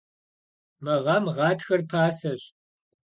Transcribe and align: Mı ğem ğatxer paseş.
Mı 0.83 0.95
ğem 1.05 1.25
ğatxer 1.35 1.81
paseş. 1.89 2.41